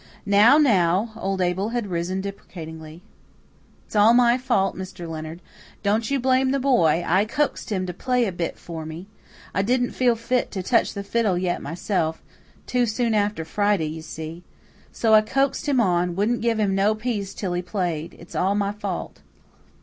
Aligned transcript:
"Now, 0.25 0.57
now!" 0.57 1.11
Old 1.15 1.41
Abel 1.41 1.69
had 1.69 1.85
risen 1.85 2.21
deprecatingly. 2.21 3.03
"It's 3.85 3.95
all 3.95 4.15
my 4.15 4.35
fault, 4.35 4.75
Mr. 4.75 5.07
Leonard. 5.07 5.43
Don't 5.83 6.09
you 6.09 6.19
blame 6.19 6.49
the 6.49 6.59
boy. 6.59 7.03
I 7.05 7.23
coaxed 7.25 7.71
him 7.71 7.85
to 7.85 7.93
play 7.93 8.25
a 8.25 8.31
bit 8.31 8.57
for 8.57 8.83
me. 8.83 9.05
I 9.53 9.61
didn't 9.61 9.91
feel 9.91 10.15
fit 10.15 10.49
to 10.53 10.63
touch 10.63 10.95
the 10.95 11.03
fiddle 11.03 11.37
yet 11.37 11.61
myself 11.61 12.23
too 12.65 12.87
soon 12.87 13.13
after 13.13 13.45
Friday, 13.45 13.85
you 13.85 14.01
see. 14.01 14.43
So 14.91 15.13
I 15.13 15.21
coaxed 15.21 15.69
him 15.69 15.79
on 15.79 16.15
wouldn't 16.15 16.41
give 16.41 16.59
him 16.59 16.73
no 16.73 16.95
peace 16.95 17.35
till 17.35 17.53
he 17.53 17.61
played. 17.61 18.15
It's 18.17 18.33
all 18.33 18.55
my 18.55 18.71
fault." 18.71 19.21